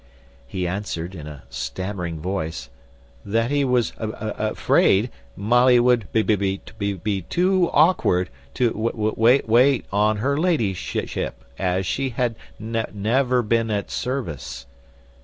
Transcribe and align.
He 0.47 0.67
answered, 0.67 1.13
in 1.13 1.27
a 1.27 1.43
stammering 1.51 2.21
voice, 2.21 2.71
"That 3.23 3.51
he 3.51 3.63
was 3.63 3.93
afraid 3.99 5.11
Molly 5.35 5.79
would 5.79 6.07
be 6.11 7.21
too 7.29 7.69
awkward 7.71 8.31
to 8.55 8.71
wait 9.15 9.85
on 9.93 10.17
her 10.17 10.39
ladyship, 10.39 11.43
as 11.59 11.85
she 11.85 12.09
had 12.09 12.33
never 12.59 13.43
been 13.43 13.69
at 13.69 13.91
service." 13.91 14.65